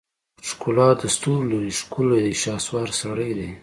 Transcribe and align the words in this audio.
ښکلا 0.47 0.89
دستورولري 1.01 1.71
ښکلی 1.79 2.19
دی 2.25 2.33
شهوار 2.43 2.89
سړی 3.01 3.31
دی 3.39 3.49